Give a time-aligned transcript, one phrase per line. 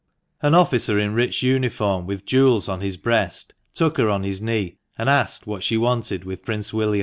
[0.41, 4.79] An officer in rich uniform, with jewels on his breast, took her on his knee,
[4.97, 6.99] and asked what she wanted with Prince William.